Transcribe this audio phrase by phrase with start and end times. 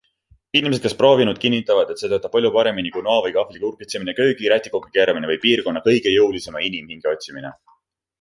[0.59, 4.89] Inimesed, kes proovinud, kinnitavad, et see töötab palju paremini kui noa või kahvliga urgitsemine, köögirätikuga
[4.99, 7.53] keeramine või piirkonna kõige jõulisema inimhinge otsimine.